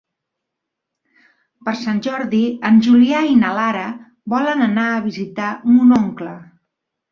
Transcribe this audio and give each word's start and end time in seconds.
Per 1.67 1.73
Sant 1.81 1.99
Jordi 2.07 2.39
en 2.71 2.81
Julià 2.89 3.21
i 3.33 3.37
na 3.43 3.53
Lara 3.59 3.85
volen 4.37 4.67
anar 4.71 4.89
a 4.97 5.07
visitar 5.07 5.55
mon 5.77 5.97
oncle. 6.03 6.37